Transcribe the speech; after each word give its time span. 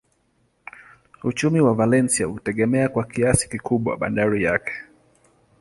Uchumi 1.23 1.61
wa 1.61 1.73
Valencia 1.73 2.25
hutegemea 2.25 2.89
kwa 2.89 3.03
kiasi 3.05 3.49
kikubwa 3.49 3.97
bandari 3.97 4.43
yake. 4.43 4.71